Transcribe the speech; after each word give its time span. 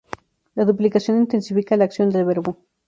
La 0.55 0.65
duplicación 0.65 1.19
intensifica 1.19 1.77
la 1.77 1.83
acción 1.85 2.09
del 2.09 2.25
verbo. 2.25 2.57